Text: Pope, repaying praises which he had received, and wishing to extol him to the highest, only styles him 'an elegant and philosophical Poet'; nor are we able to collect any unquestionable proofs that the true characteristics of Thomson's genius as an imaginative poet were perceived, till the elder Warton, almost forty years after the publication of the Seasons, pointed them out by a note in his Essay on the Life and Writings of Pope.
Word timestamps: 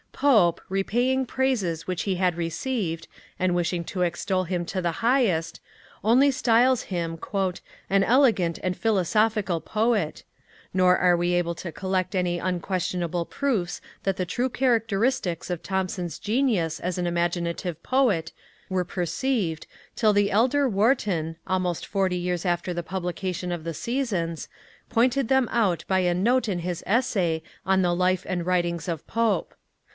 Pope, 0.11 0.61
repaying 0.69 1.25
praises 1.25 1.87
which 1.87 2.03
he 2.03 2.15
had 2.15 2.35
received, 2.35 3.07
and 3.39 3.55
wishing 3.55 3.83
to 3.85 4.03
extol 4.03 4.43
him 4.43 4.65
to 4.65 4.79
the 4.81 4.93
highest, 5.03 5.59
only 6.03 6.29
styles 6.29 6.83
him 6.83 7.19
'an 7.89 8.03
elegant 8.03 8.59
and 8.61 8.77
philosophical 8.77 9.59
Poet'; 9.61 10.23
nor 10.75 10.95
are 10.97 11.17
we 11.17 11.33
able 11.33 11.55
to 11.55 11.71
collect 11.71 12.13
any 12.13 12.37
unquestionable 12.39 13.25
proofs 13.25 13.81
that 14.03 14.17
the 14.17 14.25
true 14.25 14.49
characteristics 14.49 15.49
of 15.51 15.63
Thomson's 15.63 16.19
genius 16.19 16.79
as 16.79 16.97
an 16.97 17.07
imaginative 17.07 17.81
poet 17.81 18.31
were 18.69 18.85
perceived, 18.85 19.65
till 19.95 20.13
the 20.13 20.29
elder 20.29 20.69
Warton, 20.69 21.35
almost 21.47 21.85
forty 21.85 22.17
years 22.17 22.45
after 22.45 22.75
the 22.75 22.83
publication 22.83 23.51
of 23.51 23.63
the 23.63 23.73
Seasons, 23.73 24.47
pointed 24.89 25.29
them 25.29 25.47
out 25.51 25.83
by 25.87 25.99
a 25.99 26.13
note 26.13 26.47
in 26.47 26.59
his 26.59 26.83
Essay 26.87 27.41
on 27.65 27.81
the 27.83 27.93
Life 27.95 28.25
and 28.29 28.45
Writings 28.45 28.87
of 28.87 29.05
Pope. 29.07 29.55